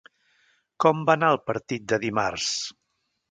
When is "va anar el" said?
1.09-1.37